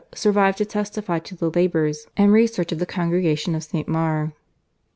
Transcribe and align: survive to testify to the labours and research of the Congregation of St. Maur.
survive 0.15 0.55
to 0.55 0.65
testify 0.65 1.19
to 1.19 1.35
the 1.35 1.51
labours 1.51 2.07
and 2.17 2.33
research 2.33 2.71
of 2.71 2.79
the 2.79 2.87
Congregation 2.87 3.53
of 3.53 3.63
St. 3.63 3.87
Maur. 3.87 4.33